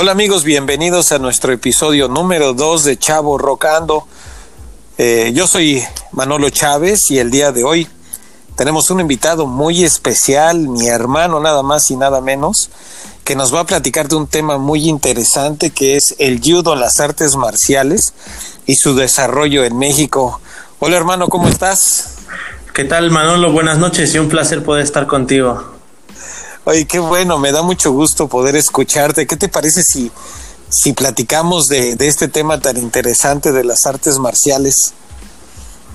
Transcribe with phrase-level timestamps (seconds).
[0.00, 4.06] Hola amigos, bienvenidos a nuestro episodio número 2 de Chavo Rocando.
[4.96, 5.82] Eh, yo soy
[6.12, 7.88] Manolo Chávez y el día de hoy
[8.54, 12.70] tenemos un invitado muy especial, mi hermano nada más y nada menos,
[13.24, 17.00] que nos va a platicar de un tema muy interesante que es el judo, las
[17.00, 18.14] artes marciales
[18.66, 20.40] y su desarrollo en México.
[20.78, 22.18] Hola hermano, ¿cómo estás?
[22.72, 23.50] ¿Qué tal Manolo?
[23.50, 25.77] Buenas noches y un placer poder estar contigo.
[26.68, 29.26] Oye, qué bueno, me da mucho gusto poder escucharte.
[29.26, 30.12] ¿Qué te parece si,
[30.68, 34.92] si platicamos de, de este tema tan interesante de las artes marciales?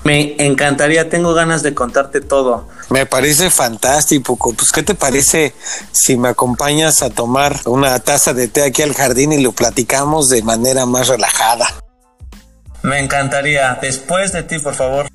[0.02, 2.66] Me encantaría, tengo ganas de contarte todo.
[2.90, 4.36] Me parece fantástico.
[4.36, 5.54] Pues, ¿qué te parece
[5.92, 10.28] si me acompañas a tomar una taza de té aquí al jardín y lo platicamos
[10.28, 11.68] de manera más relajada?
[12.82, 13.78] Me encantaría.
[13.80, 15.08] Después de ti, por favor.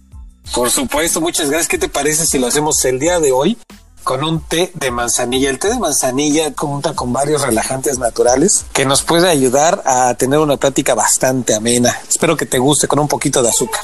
[0.55, 1.67] Por supuesto, muchas gracias.
[1.67, 3.57] ¿Qué te parece si lo hacemos el día de hoy?
[4.03, 5.49] Con un té de manzanilla.
[5.49, 10.39] El té de manzanilla cuenta con varios relajantes naturales que nos puede ayudar a tener
[10.39, 11.99] una plática bastante amena.
[12.07, 13.81] Espero que te guste con un poquito de azúcar.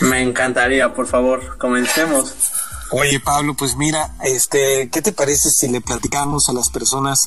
[0.00, 2.32] Me encantaría, por favor, comencemos.
[2.92, 7.20] Oye, Pablo, pues mira, este, ¿qué te parece si le platicamos a las personas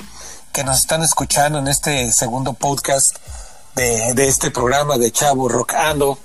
[0.51, 3.15] que nos están escuchando en este segundo podcast
[3.75, 6.19] de, de este programa de Chavo Rocando?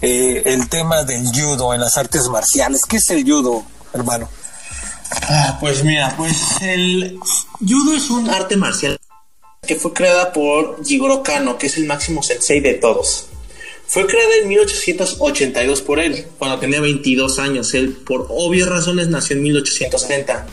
[0.00, 2.84] Eh, el tema del judo en las artes marciales.
[2.86, 4.28] ¿Qué es el judo, hermano?
[5.22, 7.18] Ah, pues mira, pues el
[7.60, 8.98] judo es un arte marcial
[9.66, 13.26] que fue creada por Jigoro Kano, que es el máximo sensei de todos.
[13.86, 17.74] Fue creada en 1882 por él, cuando tenía 22 años.
[17.74, 20.46] Él, por obvias razones, nació en 1870.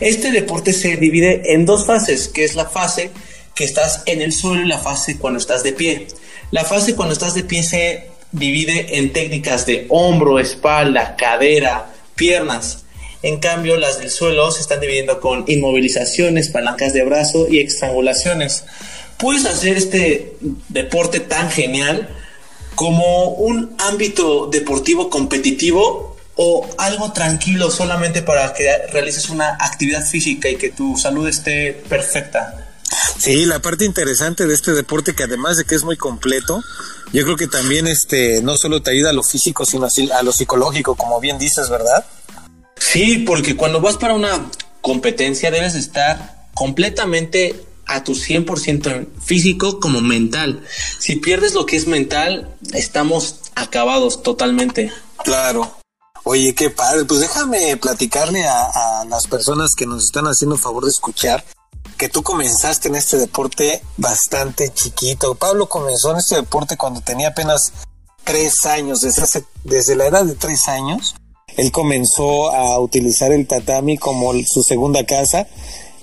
[0.00, 3.10] Este deporte se divide en dos fases, que es la fase
[3.54, 6.06] que estás en el suelo y la fase cuando estás de pie.
[6.50, 12.84] La fase cuando estás de pie se divide en técnicas de hombro, espalda, cadera, piernas.
[13.22, 18.64] En cambio, las del suelo se están dividiendo con inmovilizaciones, palancas de brazo y estrangulaciones.
[19.16, 20.36] Puedes hacer este
[20.68, 22.08] deporte tan genial
[22.76, 30.48] como un ámbito deportivo competitivo o algo tranquilo solamente para que realices una actividad física
[30.48, 32.68] y que tu salud esté perfecta.
[33.18, 36.62] Sí, la parte interesante de este deporte que además de que es muy completo,
[37.12, 40.30] yo creo que también este no solo te ayuda a lo físico, sino a lo
[40.30, 42.04] psicológico, como bien dices, ¿verdad?
[42.78, 44.50] Sí, porque cuando vas para una
[44.80, 50.62] competencia debes estar completamente a tu 100% físico como mental.
[50.98, 54.92] Si pierdes lo que es mental, estamos acabados totalmente.
[55.24, 55.78] Claro.
[56.24, 57.06] Oye, qué padre.
[57.06, 61.44] Pues déjame platicarle a, las personas que nos están haciendo favor de escuchar
[61.96, 65.34] que tú comenzaste en este deporte bastante chiquito.
[65.34, 67.72] Pablo comenzó en este deporte cuando tenía apenas
[68.24, 71.14] tres años, desde, hace, desde la edad de tres años
[71.58, 75.48] él comenzó a utilizar el tatami como su segunda casa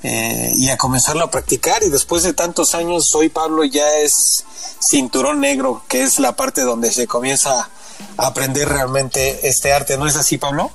[0.04, 4.44] eh, y a comenzarlo a practicar y después de tantos años hoy Pablo ya es
[4.92, 7.70] cinturón negro, que es la parte donde se comienza
[8.18, 10.72] a aprender realmente este arte, ¿no es así Pablo?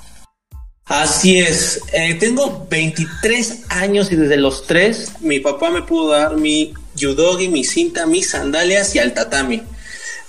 [0.86, 6.36] Así es, eh, tengo 23 años y desde los 3 mi papá me pudo dar
[6.36, 9.62] mi yudogi, mi cinta, mis sandalias y al tatami.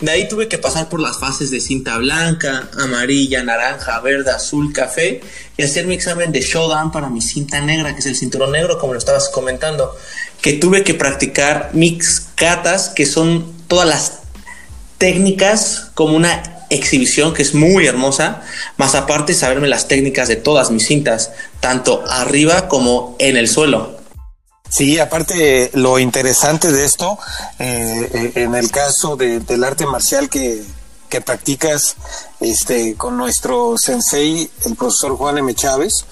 [0.01, 4.73] De ahí tuve que pasar por las fases de cinta blanca, amarilla, naranja, verde, azul,
[4.73, 5.21] café
[5.55, 8.79] y hacer mi examen de showdown para mi cinta negra, que es el cinturón negro,
[8.79, 9.95] como lo estabas comentando.
[10.41, 14.19] Que tuve que practicar mix catas, que son todas las
[14.97, 18.41] técnicas como una exhibición que es muy hermosa,
[18.77, 24.00] más aparte saberme las técnicas de todas mis cintas, tanto arriba como en el suelo.
[24.71, 27.19] Sí, aparte lo interesante de esto,
[27.59, 30.63] eh, eh, en el caso del arte marcial que,
[31.09, 31.97] que, practicas
[32.39, 35.53] este, con nuestro sensei, el profesor Juan M.
[35.55, 36.05] Chávez,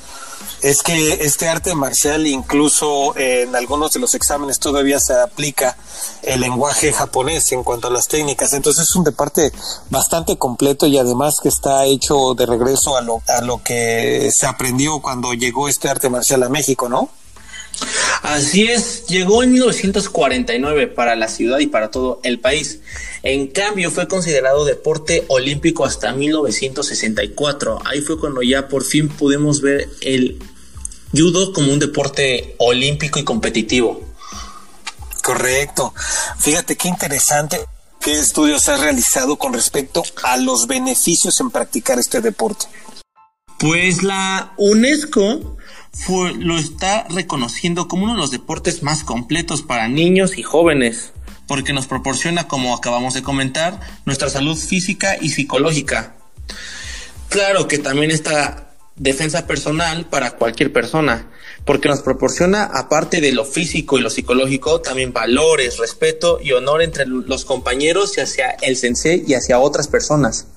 [0.61, 5.77] es que este arte marcial incluso en algunos de los exámenes todavía se aplica
[6.21, 8.51] el lenguaje japonés en cuanto a las técnicas.
[8.51, 9.53] Entonces es un deporte
[9.89, 14.47] bastante completo y además que está hecho de regreso a lo, a lo que se
[14.47, 17.09] aprendió cuando llegó este arte marcial a México, ¿no?
[18.29, 22.79] Así es, llegó en 1949 para la ciudad y para todo el país.
[23.23, 27.79] En cambio, fue considerado deporte olímpico hasta 1964.
[27.85, 30.37] Ahí fue cuando ya por fin pudimos ver el
[31.11, 33.99] judo como un deporte olímpico y competitivo.
[35.23, 35.95] Correcto.
[36.37, 37.57] Fíjate qué interesante.
[37.99, 42.67] ¿Qué estudios has realizado con respecto a los beneficios en practicar este deporte?
[43.57, 45.57] Pues la UNESCO
[46.37, 51.11] lo está reconociendo como uno de los deportes más completos para niños y jóvenes,
[51.47, 56.15] porque nos proporciona, como acabamos de comentar, nuestra salud física y psicológica.
[57.29, 61.27] Claro que también está defensa personal para cualquier persona,
[61.65, 66.81] porque nos proporciona, aparte de lo físico y lo psicológico, también valores, respeto y honor
[66.81, 70.47] entre los compañeros y hacia el sensei y hacia otras personas.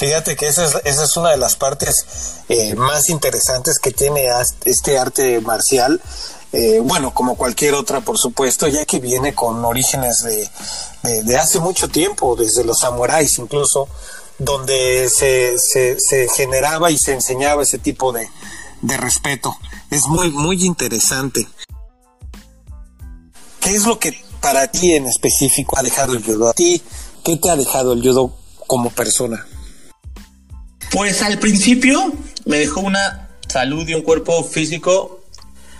[0.00, 2.06] Fíjate que esa es, esa es una de las partes
[2.48, 4.28] eh, más interesantes que tiene
[4.64, 6.00] este arte marcial.
[6.54, 11.60] Eh, bueno, como cualquier otra, por supuesto, ya que viene con orígenes de, de, hace
[11.60, 13.90] mucho tiempo, desde los samuráis incluso,
[14.38, 18.26] donde se, se, se, generaba y se enseñaba ese tipo de,
[18.80, 19.54] de respeto.
[19.90, 21.46] Es muy, muy interesante.
[23.60, 26.48] ¿Qué es lo que para ti en específico ha dejado el judo?
[26.48, 26.82] ¿A ti
[27.22, 28.34] qué te ha dejado el judo
[28.66, 29.46] como persona?
[30.90, 32.12] Pues al principio
[32.46, 35.24] me dejó una salud y un cuerpo físico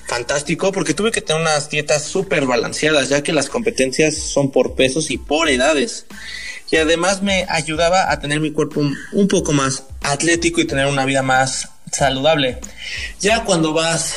[0.07, 4.75] fantástico porque tuve que tener unas dietas súper balanceadas ya que las competencias son por
[4.75, 6.07] pesos y por edades.
[6.71, 8.81] Y además me ayudaba a tener mi cuerpo
[9.13, 12.59] un poco más atlético y tener una vida más saludable.
[13.21, 14.17] Ya cuando vas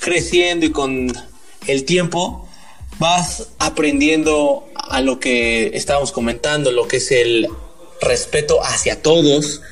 [0.00, 1.12] creciendo y con
[1.68, 2.48] el tiempo
[2.98, 7.48] vas aprendiendo a lo que estábamos comentando, lo que es el
[8.00, 9.62] respeto hacia todos,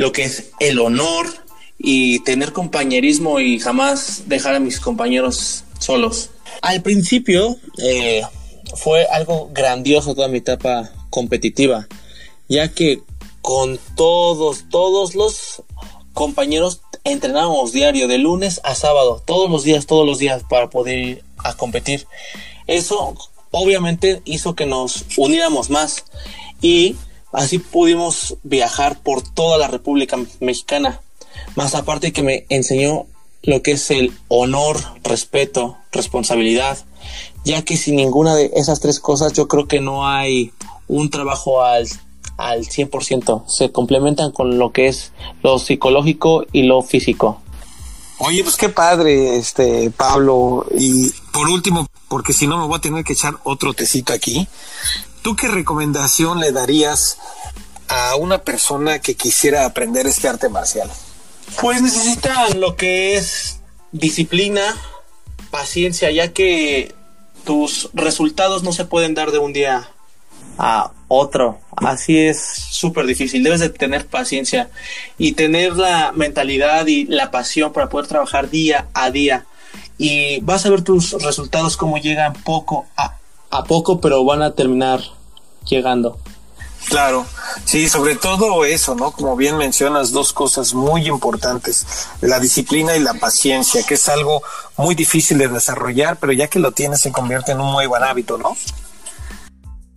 [0.00, 1.26] lo que es el honor
[1.78, 6.30] y tener compañerismo y jamás dejar a mis compañeros solos.
[6.62, 8.22] Al principio eh,
[8.76, 11.86] fue algo grandioso toda mi etapa competitiva,
[12.48, 13.02] ya que
[13.42, 15.62] con todos, todos los
[16.14, 20.98] compañeros entrenábamos diario, de lunes a sábado, todos los días, todos los días para poder
[20.98, 22.06] ir a competir.
[22.66, 23.18] Eso
[23.50, 26.04] obviamente hizo que nos uniéramos más
[26.62, 26.96] y
[27.32, 31.00] Así pudimos viajar por toda la República Mexicana.
[31.54, 33.06] Más aparte que me enseñó
[33.42, 36.78] lo que es el honor, respeto, responsabilidad,
[37.44, 40.52] ya que sin ninguna de esas tres cosas yo creo que no hay
[40.88, 41.88] un trabajo al,
[42.36, 43.44] al 100%.
[43.48, 45.12] Se complementan con lo que es
[45.42, 47.40] lo psicológico y lo físico.
[48.18, 50.66] Oye, pues qué padre, este Pablo.
[50.76, 54.46] Y por último, porque si no me voy a tener que echar otro tecito aquí.
[55.22, 57.18] ¿Tú qué recomendación le darías
[57.88, 60.90] a una persona que quisiera aprender este arte marcial?
[61.60, 63.60] Pues necesitan lo que es
[63.92, 64.62] disciplina,
[65.50, 66.94] paciencia, ya que
[67.44, 69.90] tus resultados no se pueden dar de un día
[70.58, 71.58] a otro.
[71.76, 73.42] Así es súper difícil.
[73.42, 74.70] Debes de tener paciencia
[75.18, 79.46] y tener la mentalidad y la pasión para poder trabajar día a día.
[79.98, 83.19] Y vas a ver tus resultados como llegan poco a,
[83.50, 85.00] a poco, pero van a terminar
[85.66, 86.18] llegando.
[86.88, 87.26] Claro,
[87.64, 89.12] sí, sobre todo eso, ¿no?
[89.12, 91.86] Como bien mencionas, dos cosas muy importantes,
[92.20, 94.42] la disciplina y la paciencia, que es algo
[94.76, 98.02] muy difícil de desarrollar, pero ya que lo tienes se convierte en un muy buen
[98.02, 98.56] hábito, ¿no?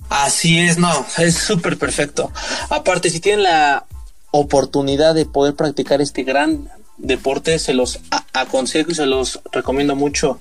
[0.09, 2.31] Así es, no, es súper perfecto.
[2.69, 3.85] Aparte, si tienen la
[4.31, 7.99] oportunidad de poder practicar este gran deporte, se los
[8.33, 10.39] aconsejo y se los recomiendo mucho,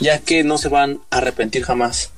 [0.00, 2.10] ya que no se van a arrepentir jamás.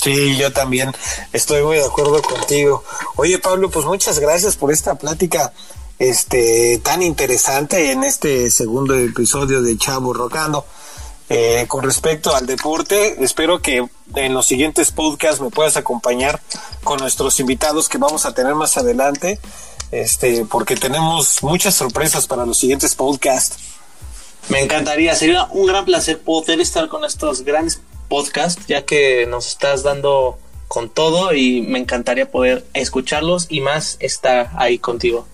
[0.00, 0.92] Sí, yo también
[1.32, 2.82] estoy muy de acuerdo contigo.
[3.16, 5.52] Oye, Pablo, pues muchas gracias por esta plática
[5.98, 10.64] este tan interesante en este segundo episodio de Chavo Rocando.
[11.28, 13.86] Eh, con respecto al deporte, espero que
[14.16, 16.42] en los siguientes podcasts me puedas acompañar
[16.84, 19.38] con nuestros invitados que vamos a tener más adelante,
[19.92, 23.56] este, porque tenemos muchas sorpresas para los siguientes podcasts.
[24.48, 29.46] Me encantaría, sería un gran placer poder estar con estos grandes podcast, ya que nos
[29.46, 35.26] estás dando con todo y me encantaría poder escucharlos y más estar ahí contigo.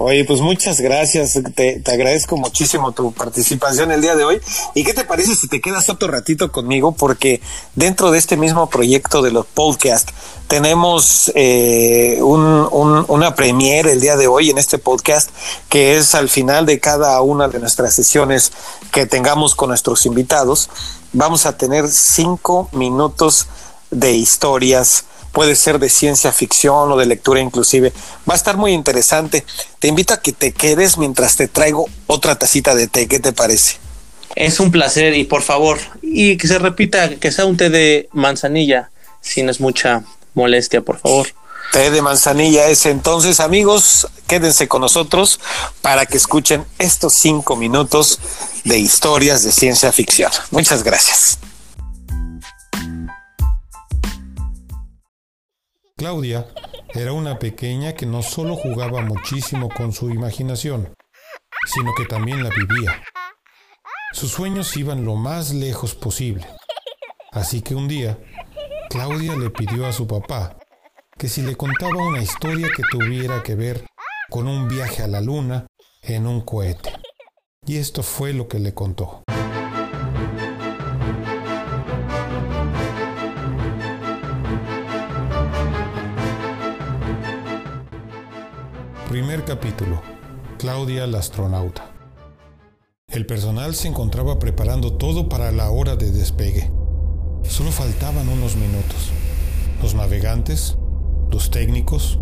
[0.00, 4.40] Oye, pues muchas gracias, te, agradezco muchísimo tu participación el día de hoy.
[4.76, 6.92] ¿Y qué te parece si te quedas otro ratito conmigo?
[6.92, 7.40] Porque
[7.74, 10.12] dentro de este mismo proyecto de los podcasts
[10.46, 12.68] tenemos eh, un,
[13.08, 15.30] una premiere el día de hoy en este podcast
[15.68, 18.52] que es al final de cada una de nuestras sesiones
[18.92, 20.70] que tengamos con nuestros invitados
[21.12, 23.48] vamos a tener cinco minutos
[23.90, 27.92] de historias, puede ser de ciencia ficción o de lectura inclusive.
[28.28, 29.44] Va a estar muy interesante.
[29.78, 33.06] Te invito a que te quedes mientras te traigo otra tacita de té.
[33.06, 33.76] ¿Qué te parece?
[34.34, 38.08] Es un placer y por favor, y que se repita, que sea un té de
[38.12, 40.04] manzanilla, si no es mucha
[40.34, 41.26] molestia, por favor.
[41.72, 45.40] Té de manzanilla es entonces, amigos, quédense con nosotros
[45.82, 48.20] para que escuchen estos cinco minutos
[48.64, 50.30] de historias de ciencia ficción.
[50.50, 51.38] Muchas gracias.
[55.98, 56.46] Claudia
[56.94, 60.94] era una pequeña que no solo jugaba muchísimo con su imaginación,
[61.66, 63.02] sino que también la vivía.
[64.12, 66.46] Sus sueños iban lo más lejos posible.
[67.32, 68.16] Así que un día,
[68.90, 70.56] Claudia le pidió a su papá
[71.18, 73.84] que si le contaba una historia que tuviera que ver
[74.30, 75.66] con un viaje a la luna
[76.02, 76.92] en un cohete.
[77.66, 79.24] Y esto fue lo que le contó.
[89.08, 90.02] Primer capítulo.
[90.58, 91.90] Claudia la astronauta.
[93.06, 96.70] El personal se encontraba preparando todo para la hora de despegue.
[97.42, 99.10] Solo faltaban unos minutos.
[99.80, 100.76] Los navegantes,
[101.30, 102.18] los técnicos,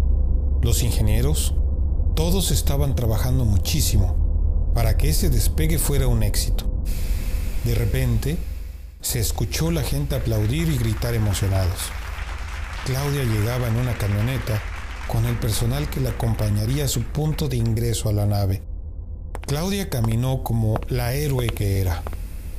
[0.63, 1.55] los ingenieros,
[2.15, 6.71] todos estaban trabajando muchísimo para que ese despegue fuera un éxito.
[7.65, 8.37] De repente,
[9.01, 11.81] se escuchó la gente aplaudir y gritar emocionados.
[12.85, 14.63] Claudia llegaba en una camioneta
[15.09, 18.63] con el personal que la acompañaría a su punto de ingreso a la nave.
[19.47, 22.03] Claudia caminó como la héroe que era,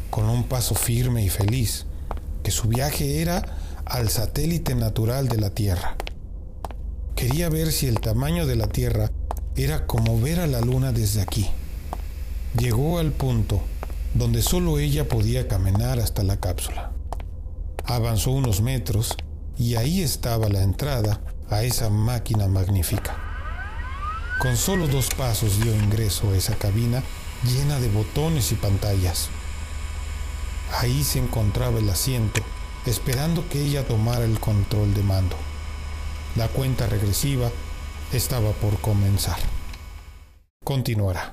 [0.10, 1.86] con un paso firme y feliz,
[2.44, 3.44] que su viaje era
[3.86, 5.98] al satélite natural de la Tierra.
[7.16, 9.12] Quería ver si el tamaño de la Tierra
[9.56, 11.48] era como ver a la Luna desde aquí.
[12.58, 13.62] Llegó al punto
[14.13, 16.92] donde solo ella podía caminar hasta la cápsula.
[17.86, 19.16] Avanzó unos metros
[19.58, 23.16] y ahí estaba la entrada a esa máquina magnífica.
[24.40, 27.04] Con solo dos pasos dio ingreso a esa cabina
[27.44, 29.30] llena de botones y pantallas.
[30.80, 32.42] Ahí se encontraba el asiento,
[32.86, 35.36] esperando que ella tomara el control de mando.
[36.36, 37.50] La cuenta regresiva
[38.14, 39.38] estaba por comenzar.
[40.64, 41.26] Continuará.